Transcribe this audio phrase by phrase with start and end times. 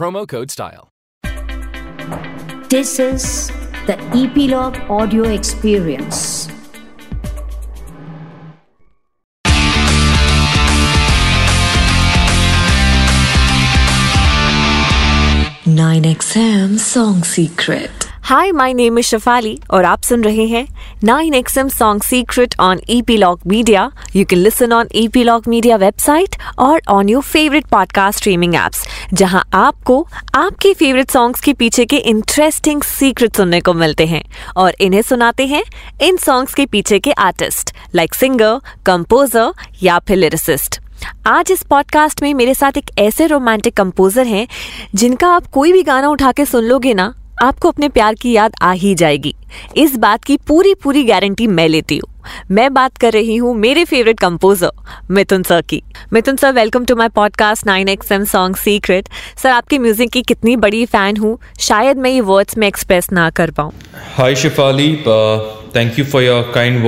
[0.00, 0.90] promo code STYLE.
[2.70, 3.48] This is
[3.86, 6.48] the Epilogue Audio Experience.
[15.66, 18.09] Nine XM Song Secret.
[18.30, 20.64] Hi my name is Shafali और आप सुन रहे हैं
[21.04, 27.08] 9XM song secret on Epilogue Media you can listen on Epilogue Media website और on
[27.08, 30.00] your favourite podcast streaming apps जहाँ आपको
[30.34, 34.22] आपके favourite songs के पीछे के इंटरेस्टिंग सीक्रेट सुनने को मिलते हैं
[34.56, 35.64] और इन्हें सुनाते हैं
[36.02, 40.80] इन सॉन्ग्स के पीछे के आर्टिस्ट लाइक सिंगर कंपोजर या फिर लिरिसिस्ट
[41.26, 44.46] आज इस पॉडकास्ट में मेरे साथ एक ऐसे रोमांटिक कंपोजर हैं
[44.94, 48.54] जिनका आप कोई भी गाना उठा के सुन लोगे ना आपको अपने प्यार की याद
[48.62, 49.34] आ ही जाएगी।
[49.76, 52.08] इस बात की पूरी पूरी गारंटी मैं लेती हूँ।
[52.50, 54.70] मैं बात कर रही हूँ मेरे फेवरेट कंपोजर
[55.10, 55.82] मिथुन सर की।
[56.12, 59.08] Mithun sir welcome to my podcast nine X M song secret
[59.42, 63.30] sir आपकी म्यूज़िक की कितनी बड़ी फ़ैन हूँ। शायद मैं ये वर्ड्स में एक्सप्रेस ना
[63.30, 63.72] कर पाऊँ।
[64.18, 65.38] Hi Shifali, uh,
[65.72, 66.84] thank you for your kind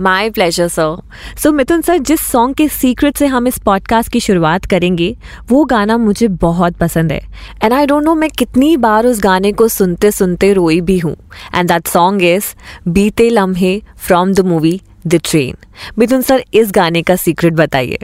[0.00, 0.96] my pleasure sir
[1.42, 5.16] so Mithun sir जिस सॉन्ग के सीक्रेट से हम इस पॉडकास्ट की शुरुआत करेंगे
[5.48, 7.20] वो गाना मुझे बहुत पसंद है।
[7.62, 11.16] एंड आई डोंट नो मैं कितनी बार उस गाने को सुनते सुनते रोई भी हूँ।
[11.54, 12.54] And that song is
[12.88, 15.56] Beete Lamhe from the movie The Train
[15.98, 17.98] Mithun sir इस गाने का सीक्रेट बताइए।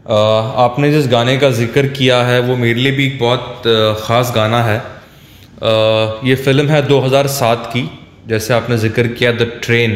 [0.00, 0.16] Uh,
[0.56, 3.62] आपने जिस गाने का ज़िक्र किया है वो मेरे लिए भी एक बहुत
[4.02, 7.82] ख़ास गाना है। uh, ये फ़िल्म है 2007 की
[8.28, 9.92] जैसे आपने ज़िक्र किया द ट्रेन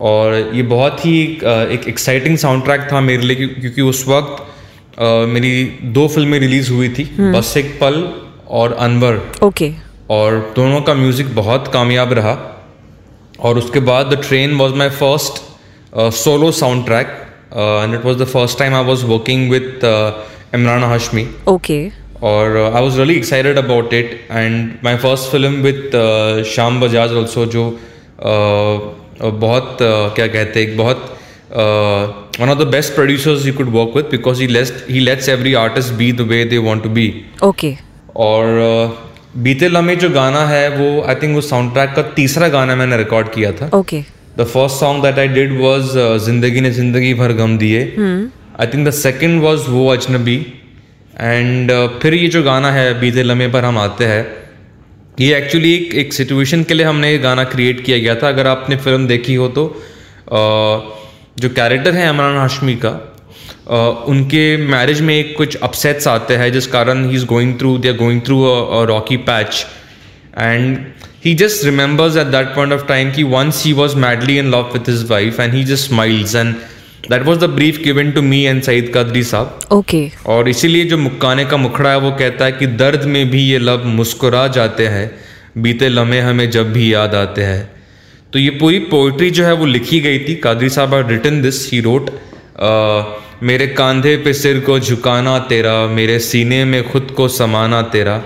[0.00, 4.36] और ये बहुत ही एक एक्साइटिंग साउंड ट्रैक था मेरे लिए क्योंकि उस वक्त
[4.96, 5.64] uh, मेरी
[5.96, 8.02] दो फ़िल्में रिलीज़ हुई थी बस एक पल
[8.60, 9.70] और अनवर। ओके।
[10.10, 12.36] और दोनों का म्यूज़िक बहुत कामयाब रहा।
[13.40, 15.42] और उसके बाद The Train was my first
[16.16, 16.50] solo
[16.86, 17.06] soundtrack
[17.52, 19.84] and it was the first time I was working with
[20.54, 21.78] Imran Hashmi okay.
[22.22, 25.96] और I was really excited about it and my first film with
[26.54, 27.68] Shyam Bajaj also जो
[28.20, 28.78] uh,
[29.22, 31.16] बहुत uh, क्या कहते हैं एक बहुत
[32.40, 35.54] one of the best producers you could work with because he lets he lets every
[35.54, 37.12] artist be the way they want to be
[37.44, 37.74] okay
[38.16, 42.48] और uh, बीते लम्हे जो गाना है वो आई थिंक वो साउंड ट्रैक का तीसरा
[42.48, 44.00] गाना मैंने रिकॉर्ड किया था। Okay
[44.38, 45.92] the first song that I did was
[46.24, 47.82] Zindagi Ne Zindagi Bhar Gham Diye
[48.60, 50.36] I think the second was Woh Ajnabee
[51.20, 51.70] and
[52.02, 54.22] फिर ये जो गाना है बीते लम्हे पर हम आते हैं
[55.20, 58.46] ये एक्चुअली एक एक सिचुएशन के लिए हमने ये गाना क्रिएट किया गया था। अगर
[58.46, 59.64] आपने फ़िल्म देखी हो तो
[61.38, 62.90] जो कैरेक्टर है इमरान हाशमी का
[64.08, 67.88] उनके मैरिज में एक कुछ अपसेट्स आते हैं, जिस कारण he is going through they
[67.88, 68.44] are going through
[68.88, 69.66] rocky patch
[70.38, 70.78] and
[71.24, 74.68] he just remembers at that point of time कि once he was madly in love
[74.74, 76.54] with his wife and he just smiles and
[77.08, 80.98] that was the brief given to me and Saeed Qadri sahab okay और इसीलिए जो
[80.98, 84.86] मुक्काने का मुखड़ा है वो कहता है कि दर्द में भी ये लब मुस्कुरा जाते
[84.88, 85.10] हैं
[85.58, 87.70] बीते लम्हे हमें जब भी याद आते हैं।
[88.32, 91.70] तो ये पूरी पोइट्री जो है वो लिखी गई थी। Qadri sahab are written this
[91.72, 92.10] he wrote
[93.42, 98.20] मेरे कांधे पे सिर को झुकाना तेरा मेरे सीने में खुद को समाना तेरा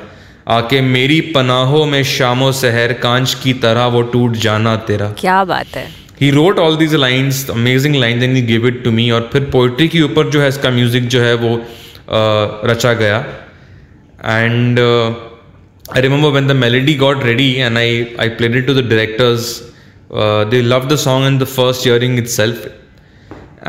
[0.49, 5.77] आके मेरी पनाहों में शामो सहर कांच की तरह वो टूट जाना तेरा। क्या बात
[5.77, 9.29] है। He wrote all these lines amazing lines and he give it to me और
[9.33, 13.19] फिर पोइट्री के ऊपर जो है इसका म्यूज़िक जो है वो uh, रचा गया।
[14.25, 14.81] And
[15.97, 19.61] I remember when the melody got ready and I I played it to the directors
[20.51, 22.71] they love the song in the first hearing itself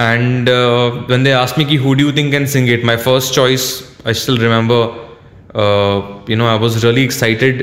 [0.03, 2.81] and uh, when they asked me ki, who do you think can sing it?
[2.83, 3.67] My first choice
[4.05, 4.79] i still remember
[5.55, 7.61] uh, you know i was really excited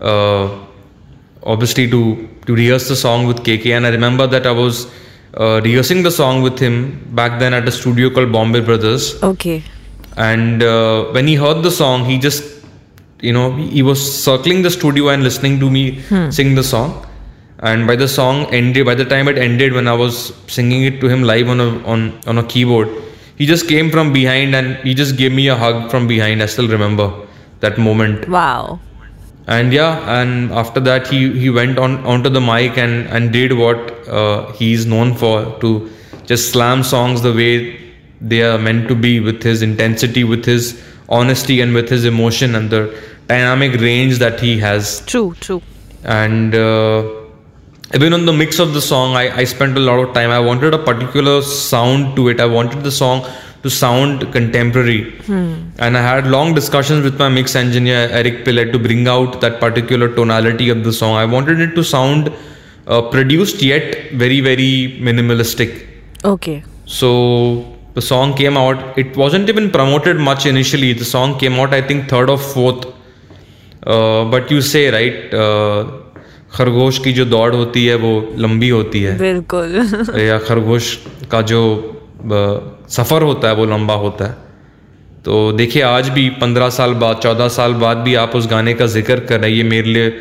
[0.00, 0.48] uh,
[1.42, 4.86] obviously to to rehearse the song with kk and i remember that i was
[5.42, 6.76] uh, rehearsing the song with him
[7.20, 9.62] back then at a studio called bombay brothers Okay.
[10.16, 12.56] and uh, when he heard the song he just
[13.22, 16.00] you know, he was circling the studio and listening to me
[16.30, 17.06] sing the song.
[17.58, 21.00] And by the song ended, by the time it ended, when I was singing it
[21.02, 22.88] to him live on a on on a keyboard,
[23.36, 26.42] he just came from behind and he just gave me a hug from behind.
[26.42, 27.12] I still remember
[27.60, 28.26] that moment.
[28.30, 28.80] Wow.
[29.46, 33.52] And yeah, and after that he he went on onto the mic and and did
[33.52, 35.90] what uh, he's known for to
[36.26, 37.54] just slam songs the way
[38.20, 42.54] they are meant to be with his intensity, with his honesty, and with his emotion
[42.54, 42.82] and the
[43.26, 45.00] dynamic range that he has.
[45.06, 45.62] True, true.
[46.04, 47.02] and uh,
[47.94, 50.30] even on the mix of the song I, I spent a lot of time.
[50.30, 52.40] I wanted a particular sound to it.
[52.40, 53.26] I wanted the song
[53.64, 55.48] to sound contemporary Hmm.
[55.86, 59.58] and i had long discussions with my mix engineer eric pillet to bring out that
[59.64, 62.30] particular tonality of the song i wanted it to sound
[62.92, 63.86] uh, produced yet
[64.24, 64.72] very very
[65.08, 65.70] minimalistic
[66.32, 66.56] Okay.
[67.00, 67.10] so
[67.98, 71.82] the song came out it wasn't even promoted much initially the song came out i
[71.90, 72.82] think third or fourth
[73.86, 75.80] uh, but you say right uh,
[76.56, 78.08] खरगोश की जो दौड़ होती है वो
[78.44, 79.74] लंबी होती है बिल्कुल
[80.20, 80.86] या खरगोश
[81.32, 84.36] का जो अ, सफ़र होता है, वो लंबा होता है।
[85.24, 88.86] तो देखिए, आज भी पंद्रह साल बाद, चौदह साल बाद भी आप उस गाने का
[88.86, 90.12] ज़िक्र कर रहे हैं। ये मेरे लिए,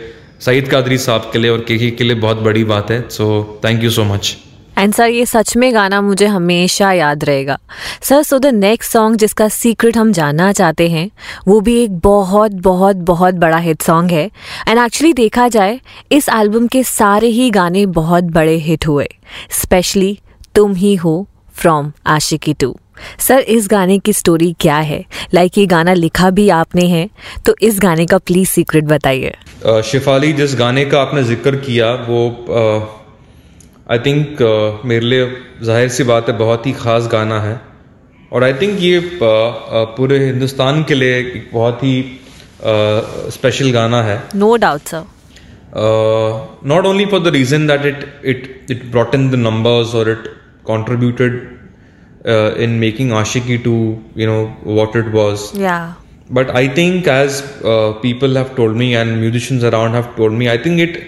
[0.42, 3.84] सईद कादरी साहब के लिए और के के लिए बहुत बड़ी बात है। So thank
[3.84, 4.36] you so much
[4.78, 7.58] and sir ये सच में गाना मुझे हमेशा याद रहेगा।
[8.02, 11.10] Sir so the next song जिसका सीक्रेट हम जानना चाहते हैं,
[11.48, 14.24] वो भी एक बहुत बहुत बहुत बड़ा हिट सॉन्ग है।
[14.68, 15.80] एंड एक्चुअली देखा जाए,
[16.12, 19.08] इस एल्बम के सारे ही गाने बहुत बड़े हिट हुए।
[19.52, 20.18] Specially
[20.56, 21.28] Tum Hi Ho
[21.60, 22.76] from Aashiqui two.
[23.20, 25.04] Sir इस गाने की स्टोरी क्या है?
[25.34, 27.10] लाइक like ये गाना लिखा भी आपने है
[27.46, 32.20] तो इस गाने का प्लीज़ सीक्रेट बताइए। शिफाली जिस गाने का आपने ज़िक्र किया वो
[33.92, 34.42] आई थिंक
[34.86, 35.26] मेरे लिए
[35.64, 37.60] ज़ाहिर सी बात है बहुत ही ख़ास गाना है।
[38.32, 41.96] और आई थिंक ये पूरे हिंदुस्तान के लिए एक बहुत ही
[43.34, 45.04] स्पेशल गाना है। No doubt sir
[45.70, 50.02] uh, only for the reason that it it it it brought in the numbers or
[50.10, 50.28] it
[50.72, 51.34] contributed
[52.26, 53.76] uh, in making Ashiki to
[54.22, 54.44] you know
[54.80, 55.50] what it was.
[55.68, 55.80] या
[56.32, 60.50] but I think as uh, people have told me and musicians around have told me
[60.50, 61.00] I think it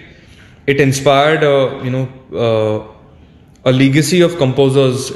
[0.68, 2.06] it inspired uh, you know
[2.46, 5.12] uh, a legacy of composers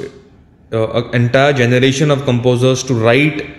[0.72, 3.50] uh, an entire generation of composers to write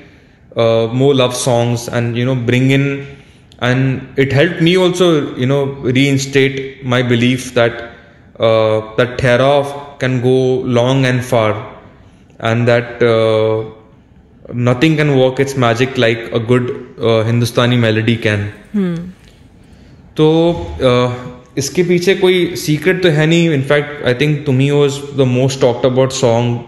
[0.55, 2.85] uh, more love songs and you know bring in
[3.59, 7.91] and it helped me also you know reinstate my belief that
[8.39, 10.37] uh, that Therof can go
[10.77, 11.49] long and far
[12.49, 13.57] and that uh,
[14.67, 18.45] nothing can work its magic like a good uh, Hindustani melody can.
[20.17, 20.27] तो
[20.91, 21.09] uh,
[21.57, 23.49] इसके पीछे कोई secret तो है नहीं.
[23.53, 26.59] In fact I think Tum Hi was the most talked about song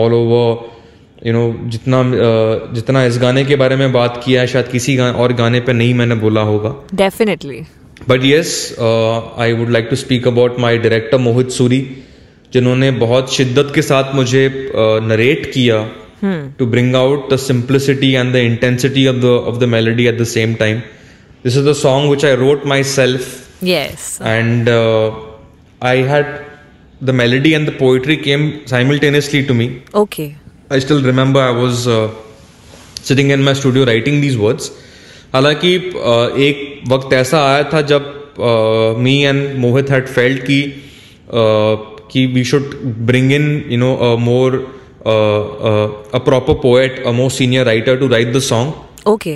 [0.00, 4.46] all over you know जितना uh, जितना इस गाने के बारे में बात किया है
[4.46, 6.74] शायद किसी गा, और गाने पे नहीं मैंने बोला होगा.
[6.94, 7.60] Definitely
[8.08, 8.50] but yes
[8.80, 11.80] I would like to speak about my director Mohit Suri
[12.56, 14.42] जिन्होंने बहुत शिद्दत के साथ मुझे
[15.06, 15.80] नरेट किया
[16.58, 20.24] to bring out the simplicity and the intensity of the of the melody at the
[20.30, 20.78] same time
[21.44, 23.64] this is the song which I wrote myself
[24.22, 24.68] and
[25.82, 26.34] I had
[27.04, 30.30] the melody and the poetry came simultaneously to me okay
[30.72, 31.84] I still remember I was
[33.02, 34.70] sitting in my studio writing these words
[35.34, 35.74] हालाँकि
[36.46, 38.12] एक वक्त ऐसा आया था जब
[38.98, 40.62] me and Mohit had felt की
[42.10, 42.74] कि we should
[43.10, 44.56] bring in you know a more
[45.06, 49.34] a proper poet a more senior writer to write the song okay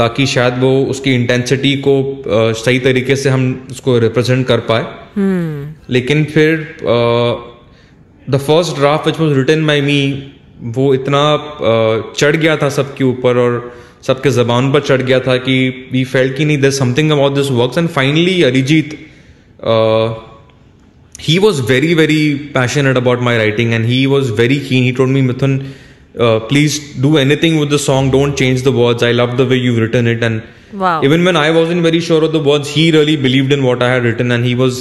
[0.00, 4.82] ताकि शायद वो उसकी इंटेंसिटी को अ, सही तरीके से हम उसको रिप्रेजेंट कर पाए।
[5.18, 5.90] Hmm.
[5.90, 6.60] लेकिन फिर
[8.30, 10.00] the first draft which was written by me
[10.76, 13.58] वो इतना अ, चढ़ गया था सबके ऊपर और
[14.06, 15.56] सबके जबान पर चढ़ गया था कि
[15.92, 18.98] वी फेल्ट कि नहीं there something about this work and finally Arijit
[21.19, 22.21] he was very very
[22.57, 25.53] passionate about my writing and he was very keen he told me mithun
[26.25, 26.73] uh, please
[27.05, 30.07] do anything with the song don't change the words i love the way you've written
[30.15, 30.43] it and
[30.81, 31.03] Wow.
[31.05, 33.89] even when i wasn't very sure of the words he really believed in what i
[33.93, 34.79] had written and he was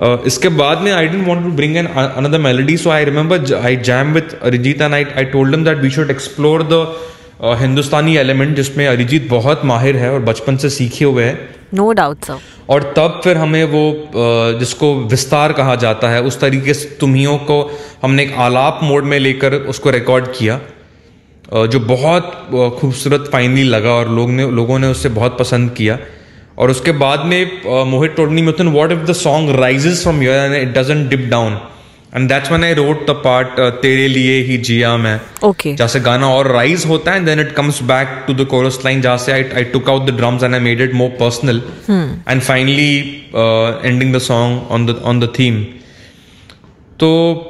[0.00, 3.54] Uh, इसके बाद में I didn't want to bring an another melody so I remember
[3.54, 6.78] I jam with Arijit and I I told that we should explore the
[7.39, 12.23] Hindustani element जिसमें अरिजीत बहुत माहिर है और बचपन से सीखे हुए हैं। नो डाउट
[12.23, 12.39] सर
[12.69, 13.83] और तब फिर हमें वो
[14.59, 17.59] जिसको विस्तार कहा जाता है उस तरीके से तुम्हियों को
[18.03, 20.59] हमने एक आलाप मोड में लेकर उसको रिकॉर्ड किया
[21.67, 22.31] जो बहुत
[22.79, 25.97] खूबसूरत फाइनली लगा और लोग ने लोगों ने उससे बहुत पसंद किया।
[26.57, 30.55] और उसके बाद में Mohit टोडनी Mithun what if the song rises from here and
[30.55, 31.59] it doesn't dip down
[32.13, 35.99] and that's when I wrote the part तेरे लिए ही जिया मैं ओके जहाँ से
[35.99, 39.31] गाना और राइज होता है then it comes back to the chorus line जहाँ से
[39.31, 42.91] I I took out the drums and I made it more personal and finally
[43.35, 45.63] ending the song on the on the theme
[46.99, 47.07] तो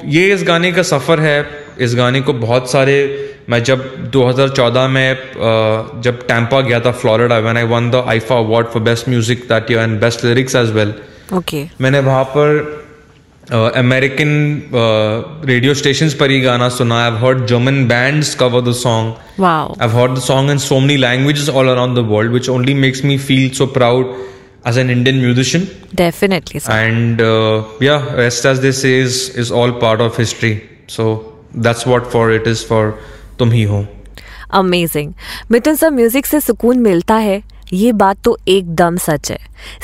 [0.10, 1.38] ये इस गाने का सफ़र है।
[1.86, 2.94] इस गाने को बहुत सारे
[3.50, 3.82] मैं जब
[4.12, 8.82] 2014 में अ, जब टैंपा गया था Florida when I won the IIFA award for
[8.82, 10.94] best music that year and best lyrics as well
[11.34, 12.85] okay मैंने वहाँ पर
[13.52, 14.30] अमेरिकन
[15.48, 19.98] रेडियो स्टेशंस पर ये गाना सुना I heard German bands cover the song wow I've
[19.98, 23.18] heard the song in so many languages all around the world, which only makes me
[23.28, 24.16] feel so proud
[24.72, 25.68] as an Indian musician.
[25.96, 30.54] Definitely sir And uh, yeah, rest as they say is is all part of history.
[30.98, 31.10] So
[31.68, 32.84] that's what for it is for
[33.38, 33.86] Tum Hi Ho.
[34.54, 35.14] Amazing
[35.52, 37.42] Mithun sir music से सुकून मिलता है
[37.74, 39.38] ये बात तो एकदम सच है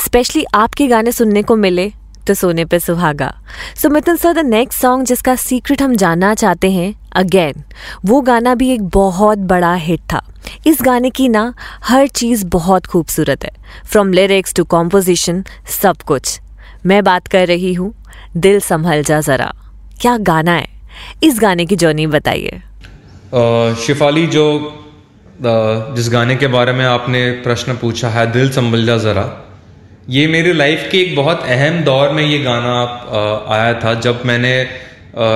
[0.05, 1.91] specially आपके गाने सुनने को मिले
[2.27, 3.33] तो सोने पे सुहागा।
[3.75, 7.63] So Mithun sir the next song जिसका सीक्रेट हम जानना चाहते हैं अगेन
[8.05, 10.21] वो गाना भी एक बहुत बड़ा हिट था।
[10.67, 13.51] इस गाने की ना, हर चीज़ बहुत खूबसूरत है।
[13.85, 15.43] फ्रॉम लिरिक्स टू कॉम्पोजिशन
[15.81, 16.39] सब कुछ।
[16.85, 17.93] मैं बात कर रही हूँ,
[18.37, 19.53] दिल संभल जा ज़रा।
[20.01, 20.67] क्या गाना है?
[21.23, 22.61] इस गाने की जर्नी बताइए।
[23.77, 24.77] शिफाली, जो
[25.95, 29.23] जिस गाने के बारे में आपने प्रश्न पूछा है, दिल संभल जा ज़रा
[30.11, 32.71] ये मेरी लाइफ के एक बहुत अहम दौर में ये गाना
[33.55, 34.49] आया था जब मैंने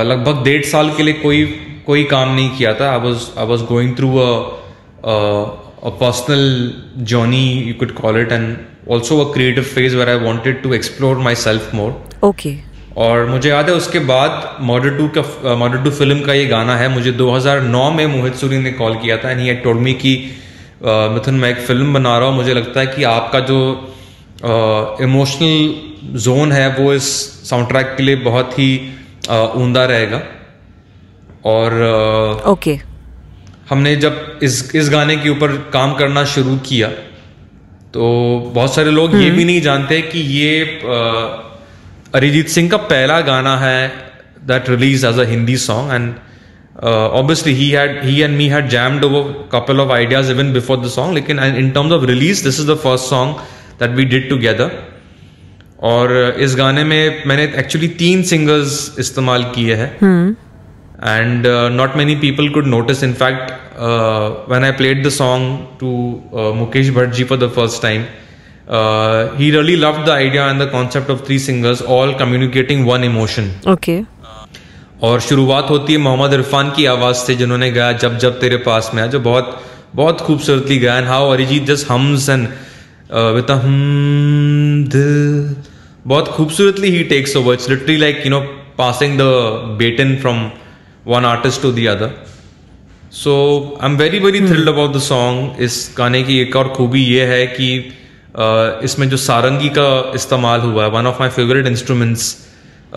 [0.10, 1.46] लगभग डेढ़ साल के लिए कोई
[1.86, 6.44] कोई काम नहीं किया था। I was I was going through a personal
[7.14, 8.58] journey you could call it and
[8.92, 11.96] also a creative phase where I wanted to explore myself more
[12.30, 12.56] okay
[13.08, 16.76] और मुझे याद है उसके बाद मॉडर टू का मॉडर टू फ़िल्म का ये गाना
[16.78, 20.16] है। मुझे 2009 में मोहित सूरी ने कॉल किया था एंड ही टोल्ड मी कि
[20.84, 23.60] मिथुन मैं एक फ़िल्म बना रहा हूँ। मुझे लगता है कि आपका जो
[25.04, 27.08] इमोशनल जोन है वो इस
[27.50, 28.70] साउंड ट्रैक के लिए बहुत ही
[29.30, 30.22] उमदा रहेगा।
[31.46, 31.74] और
[32.48, 32.80] ओके।
[33.70, 36.88] हमने जब इस इस गाने के ऊपर काम करना शुरू किया
[37.94, 38.08] तो
[38.56, 40.52] बहुत सारे लोग ये भी नहीं जानते कि ये
[42.16, 43.88] अरिजीत सिंह का पहला गाना है
[44.48, 46.14] that release as a Hindi song and
[46.84, 50.90] obviously he had he and me had jammed over couple of ideas even before the
[50.96, 53.36] song लेकिन in terms of release this is the first song
[53.80, 54.72] that we did together
[55.84, 59.92] और इस गाने में मैंने actually तीन singers इस्तेमाल किए हैं।
[61.04, 63.52] And not many people could notice in fact
[64.52, 65.90] when I played the song to
[66.56, 68.06] Mukesh Bhatt ji for the first time
[69.38, 73.52] he really love the idea and the concept of three singers all communicating one emotion
[73.72, 74.00] okay
[75.04, 78.92] और शुरुआत होती है मोहम्मद इरफान की आवाज़ से जिन्होंने गाया जब जब तेरे पास
[78.94, 79.62] में आया जो बहुत
[79.96, 82.48] बहुत खूबसूरतली गाया। And how Arijit just hums and
[84.88, 85.56] दिल
[86.08, 88.40] बहुत खूबसूरतली ही takes over it's literally like you know
[88.78, 89.22] passing the
[89.78, 90.52] baton from
[91.08, 92.26] one artist to the other
[93.12, 93.34] so
[93.82, 97.26] I am very very thrilled about the song इस गाने की एक और खूबी ये
[97.26, 97.94] है कि
[98.32, 102.38] uh, इसमें जो सारंगी का इस्तेमाल हुआ है one of my favourite instruments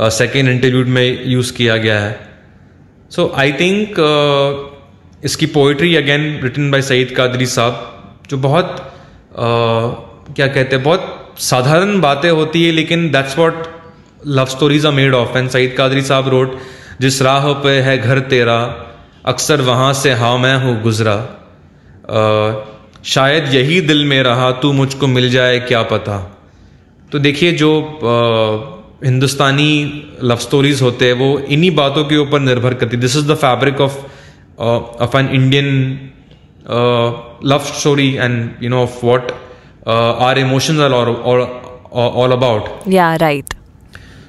[0.00, 2.28] second interlude में यूज़ किया गया है।
[3.10, 3.94] सो आई थिंक
[5.24, 7.94] इसकी poetry again written by Sayeed Quadri साहब
[8.30, 8.94] जो बहुत
[9.38, 13.66] क्या कहते हैं बहुत साधारण बातें होती है लेकिन that's what
[14.26, 16.58] love stories are made of and Sayeed Quadri साहब रोट
[17.00, 18.84] जिस राह पे है घर तेरा
[19.26, 21.16] अक्सर वहाँ से हाँ मैं हूँ गुजरा।
[23.04, 26.38] शायद यही दिल में रहा तू मुझको मिल जाए क्या पता?
[27.12, 29.70] तो देखिए जो अ, हिंदुस्तानी
[30.22, 33.80] लव स्टोरीज होते हैं वो इन्हीं बातों के ऊपर निर्भर करती this is the fabric
[33.80, 33.96] of
[35.02, 35.68] of an Indian
[36.68, 39.32] Uh, love story and you know of what
[39.86, 42.86] uh, our emotions are all, all, uh, all about.
[42.86, 43.54] Yeah, right.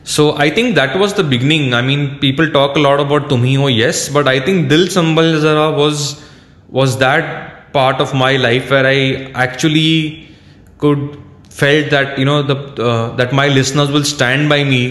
[0.03, 1.73] So I think that was the beginning.
[1.73, 5.39] I mean, people talk a lot about Tumhi Ho, yes, but I think Dil Sambal
[5.39, 6.23] Zara was
[6.69, 10.29] was that part of my life where I actually
[10.77, 14.81] could felt that you know the uh, that my listeners will stand by me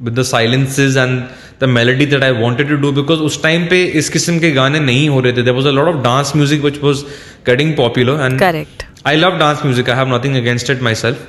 [0.00, 3.82] with the silences and the melody that I wanted to do because उस time पे
[4.00, 6.82] इस किस्म के गाने नहीं हो रहे थे। Was a lot of dance music which
[6.82, 7.04] was
[7.46, 11.26] getting popular and correct I love dance music I have nothing against it myself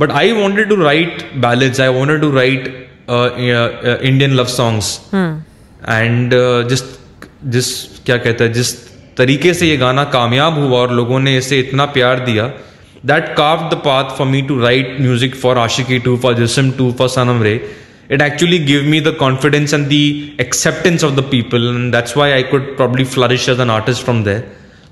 [0.00, 2.68] but I wanted to write balance I wanted to write
[3.10, 6.34] Indian love songs and
[6.68, 6.82] जिस
[7.46, 7.72] जिस
[8.06, 8.74] क्या कहते हैं जिस
[9.16, 12.46] तरीके से ये गाना कामयाब हुआ और लोगों ने इसे इतना प्यार दिया
[13.06, 16.90] दैट काव the path for me to write music for Aashiqui two for Jism two
[16.98, 17.54] for Sanam Re
[18.14, 22.28] it actually gave me the confidence and the acceptance of the people and that's why
[22.38, 24.44] i could probably flourish as an artist from there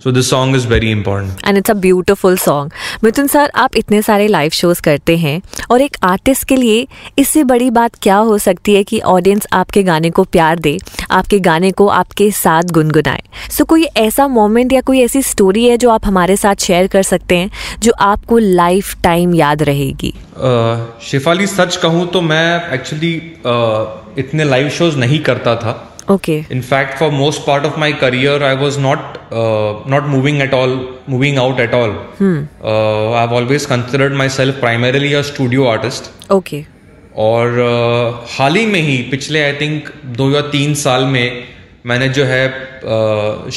[0.05, 1.47] so this song is very important.
[1.49, 2.73] And it's a beautiful song
[3.05, 5.41] Mithun sir आप इतने सारे live shows करते हैं
[5.71, 6.87] और एक artist के लिए
[7.19, 10.79] इससे बड़ी बात क्या हो सकती है कि ऑडियंस आपके गाने को प्यार दे
[11.11, 15.65] आपके गाने को आपके साथ गुनगुनाए। सो so, कोई ऐसा मोमेंट या कोई ऐसी स्टोरी
[15.65, 20.15] है जो आप हमारे साथ शेयर कर सकते हैं जो आपको लाइफ टाइम याद रहेगी?
[20.45, 23.15] uh, शिफाली सच कहूँ तो मैं एक्चुअली
[23.47, 27.91] uh, इतने लाइव शोज़ नहीं करता था। Okay in fact for most part of my
[28.03, 30.75] career i was not uh, not moving at all
[31.15, 32.39] moving out at all Hmm.
[32.73, 36.65] uh, i've always considered myself primarily a studio artist okay
[37.27, 41.45] और uh, हाल ही में ही पिछले I think दो या तीन साल में
[41.87, 42.43] मैंने जो है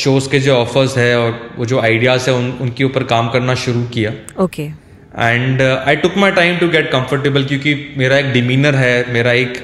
[0.02, 3.56] शोज़ के जो ऑफर्स है और वो जो आइडियाज़ है उन उनके ऊपर काम करना
[3.64, 4.12] शुरू किया
[4.44, 9.32] okay and I took my time to get comfortable क्योंकि मेरा एक डिमीनर है मेरा
[9.46, 9.58] एक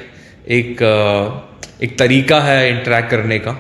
[0.58, 1.47] एक uh,
[1.84, 3.54] एक तरीका है इंटरेक्ट करने का।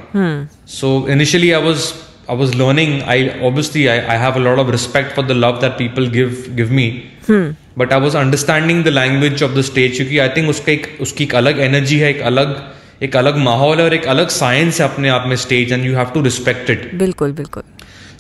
[0.68, 1.94] So initially I was
[2.30, 5.60] I was learning I obviously I I have a lot of respect for the love
[5.62, 6.88] that people give give me
[7.32, 11.24] but I was understanding the language of the stage क्योंकि I think उसका एक उसकी
[11.24, 12.56] एक अलग energy है एक अलग
[13.04, 15.96] एक अलग माहौल है और एक अलग साइंस है अपने आप में stage and you
[15.96, 17.64] have to respect it बिल्कुल बिल्कुल।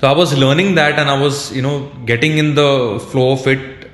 [0.01, 1.77] So I was learning that, and I was, you know,
[2.09, 2.65] getting in the
[3.11, 3.85] flow of it,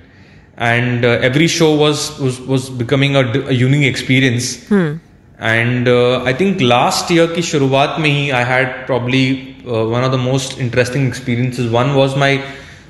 [0.70, 3.22] and uh, every show was was was becoming a,
[3.54, 4.50] a unique experience.
[4.80, 5.88] And and
[6.28, 9.26] I think last year की शुरुआत में ही I had probably
[9.66, 12.40] one of the most interesting experiences one was my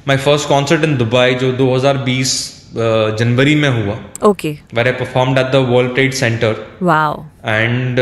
[0.07, 2.33] my first concert in Dubai जो 2020
[2.73, 3.97] uh, जनवरी में हुआ।
[4.29, 6.65] Okay where I perform at the World Trade Center
[7.45, 7.99] and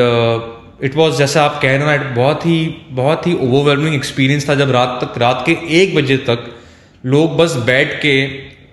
[0.83, 2.59] it was जैसा आप कह रहे ना बहुत ही
[2.91, 6.55] बहुत ही ओवरवेलमिंग एक्सपीरियंस था जब रात तक रात के एक बजे तक
[7.05, 8.15] लोग बस बैठ के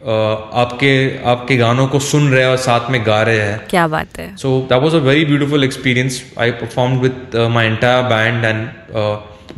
[0.01, 0.91] आपके
[1.25, 4.35] आपके गानों को सुन रहे हैं और साथ में गा रहे हैं। क्या बात है।
[4.37, 8.69] So that was a very beautiful experience I perform with my entire band and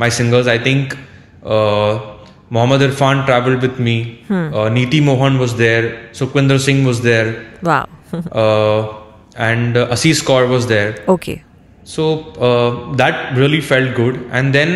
[0.01, 0.93] my singers I think
[2.53, 3.95] Mohammed Irfan travel with me
[4.31, 7.85] Neeti Mohan was there Sukhwinder Singh was there wow
[9.39, 11.39] and Asees Kaur was there okay
[11.87, 12.07] so
[12.95, 14.69] that really felt good and then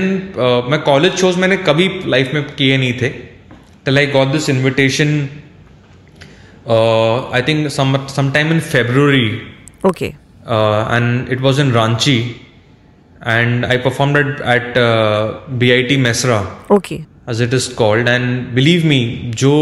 [0.71, 3.10] मैं college shows मैंने कभी life में किए नहीं थे।
[3.97, 5.17] I got this invitation
[6.67, 9.25] Uh, I think some sometime in February
[9.86, 10.13] okay
[10.45, 12.38] uh, and it was in Ranchi,
[13.21, 16.39] and I performed at, at uh, BIT Mesra,
[16.71, 18.08] okay as it is called.
[18.08, 18.99] And believe me,
[19.36, 19.54] जो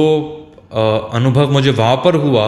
[0.72, 2.46] uh, अनुभव मुझे वहाँ पर हुआ,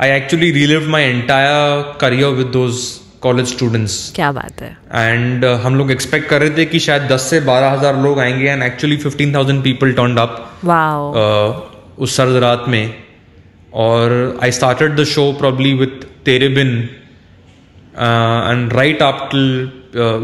[0.00, 3.98] I actually relived my entire career with those college students.
[4.14, 7.40] क्या बात है and uh, हम लोग एक्सपेक्ट कर रहे थे कि शायद 10 से
[7.50, 11.12] बारह हज़ार लोग आएँगे and actually 15,000 people turn up wow
[11.98, 13.07] उस सर्द रात में
[13.72, 16.76] और I started the show probably with तेरे बिन
[17.98, 19.70] and right up till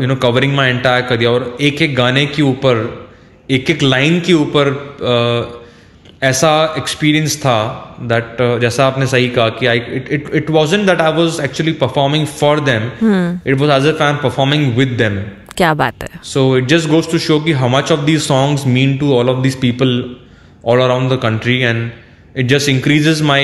[0.01, 2.87] you know covering my entire career और एक एक गाने के ऊपर
[3.51, 5.65] एक एक लाइन के ऊपर uh,
[6.23, 7.57] ऐसा एक्सपीरियंस था
[8.01, 11.73] दैट जैसा आपने सही कहा कि I it it it wasn't that I was actually
[11.73, 12.83] performing for them
[13.47, 15.21] it was as I am performing with them
[15.57, 16.09] क्या बात है?
[16.25, 19.31] So it just goes to show ki how much of these songs mean to all
[19.31, 19.93] of these people
[20.65, 22.04] all around the country and
[22.35, 23.41] it just increases my.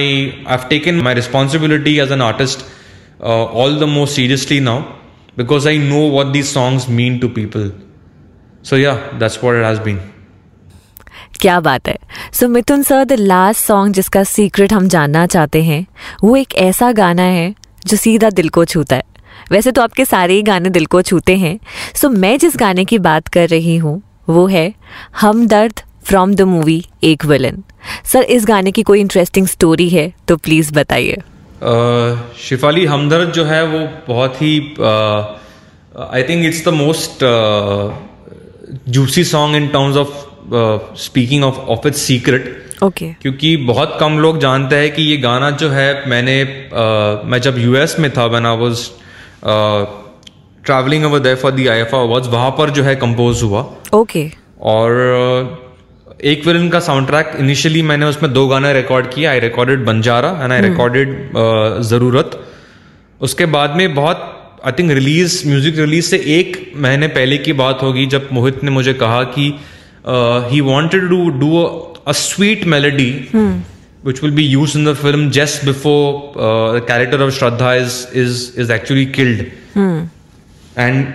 [0.46, 2.64] I've taken my responsibility as an artist
[3.20, 4.78] uh, all the more seriously now
[5.36, 7.70] because I know what these songs mean to people.
[8.62, 10.00] So yeah, that's what it has been.
[11.40, 11.96] क्या बात है
[12.32, 15.86] so Mithun sir the last song जिसका secret हम जानना चाहते हैं
[16.24, 17.54] वो एक ऐसा गाना है
[17.86, 19.04] जो सीधा दिल को छूता है
[19.52, 21.58] वैसे तो आपके सारे ही गाने दिल को छूते हैं
[22.00, 24.72] सो मैं जिस गाने की बात कर रही हूँ वो है
[25.20, 27.62] हमदर्द from the movie Ek Villain
[28.04, 31.16] sir इस गाने की कोई इंटरेस्टिंग स्टोरी है तो प्लीज़ बताइए।
[32.38, 34.58] शिफाली हमदर्द जो है वो बहुत ही
[36.12, 37.24] I think it's the most
[38.88, 40.08] juicy song in terms of
[40.96, 45.50] speaking of of it's secret okay क्योंकि बहुत कम लोग जानते हैं कि ये गाना
[45.50, 48.90] जो है मैंने uh, मैं जब यूएस में था when I was
[50.64, 54.38] travelling over there for the IFA awards वहाँ पर जो है कंपोज हुआ। Okay okay.
[54.62, 54.90] और
[55.42, 55.69] uh,
[56.22, 60.30] एक फ़िल्म का साउंड ट्रैक इनिशियली मैंने उसमें दो गाने रिकॉर्ड किए I recorded Banjara
[60.42, 61.12] and I recorded
[61.90, 62.38] ज़रूरत।
[63.20, 67.82] उसके बाद में बहुत I think release music release से एक महीने पहले की बात
[67.82, 69.46] होगी जब मोहित ने मुझे कहा कि
[70.50, 71.62] he wanted to do
[72.06, 77.74] a sweet melody which will be use in the film just before character of Shraddha
[77.74, 79.40] is is is actually killed
[80.78, 81.06] and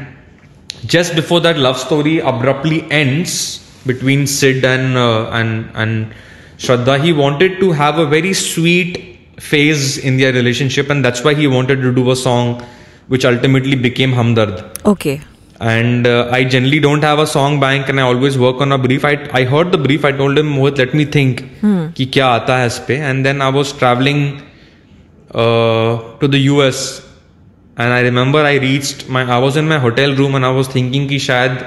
[0.95, 3.37] just before that love story abruptly ends
[3.85, 6.13] between Sid and uh, and and
[6.57, 7.01] Shraddha.
[7.01, 11.47] He wanted to have a very sweet phase in their relationship, and that's why he
[11.47, 12.65] wanted to do a song
[13.07, 14.85] which ultimately became Hamdard.
[14.85, 15.21] Okay.
[15.59, 18.77] And uh, I generally don't have a song bank, and I always work on a
[18.77, 19.05] brief.
[19.05, 20.03] I I heard the brief.
[20.03, 21.87] I told him, Mohit, let me think, hmm.
[21.99, 22.97] ki kya aata hai ispe.
[23.11, 24.41] And then I was traveling
[25.33, 26.83] uh, to the US,
[27.77, 29.23] and I remember I reached my.
[29.37, 31.65] I was in my hotel room, and I was thinking ki shayad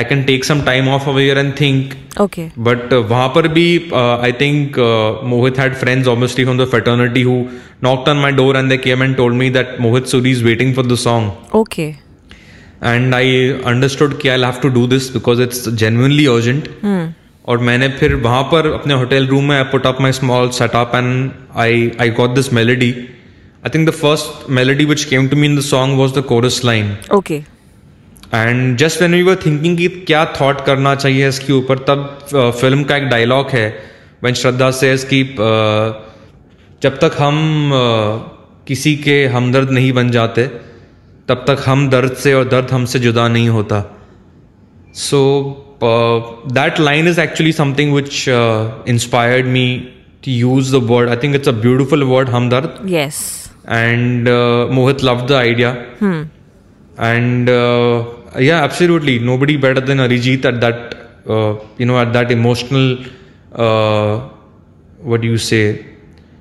[0.00, 1.94] I can take some time off over here and think
[2.26, 2.44] Okay.
[2.68, 6.66] but uh, वहाँ पर भी uh, I think uh, Mohit had friends obviously from the
[6.74, 7.38] fraternity who
[7.86, 10.74] knocked on my door and they came and told me that Mohit Suri is waiting
[10.80, 11.32] for the song
[11.62, 11.88] Okay.
[12.84, 13.30] And I
[13.66, 16.68] understood कि I have to do this because it's genuinely urgent
[17.48, 20.92] और मैंने फिर वहाँ पर अपने hotel room में I put up my small setup
[20.94, 21.30] and
[21.64, 22.90] I I got this melody
[23.66, 26.60] I think the first melody which came to me in the song was the chorus
[26.64, 27.40] line Okay.
[28.34, 32.26] And just when you were thinking कि क्या thought करना चाहिए इसके ऊपर तब
[32.60, 33.68] film का एक dialogue है
[34.24, 35.22] when श्रद्धा से कि
[36.82, 37.70] जब तक हम
[38.66, 40.46] किसी के हमदर्द नहीं बन जाते
[41.28, 43.80] तब तक हम दर्द से और दर्द हमसे जुदा नहीं होता
[44.94, 45.20] so
[46.52, 49.66] that line is actually something which inspired me
[50.24, 53.20] to use the word I think it's a beautiful word Hamdard Yes.
[53.68, 55.70] and uh, Mohit loved the idea.
[58.38, 60.96] Yeah, absolutely, nobody better than Arijit at that,
[61.28, 62.98] uh, you know, at that emotional,
[63.52, 64.28] uh,
[65.00, 65.86] what do you say,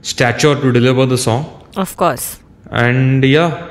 [0.02, 1.46] stature to deliver the song.
[1.76, 2.40] Of course.
[2.72, 3.68] And yeah,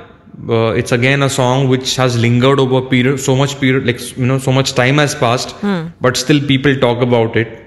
[0.49, 4.27] uh, it's again a song which has lingered over period, so much period, like you
[4.27, 5.55] know, so much time has passed,
[6.01, 7.63] but still people talk about it.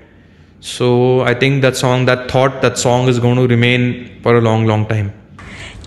[0.62, 4.42] So I think that song, that thought, that song is going to remain for a
[4.42, 5.14] long, long time.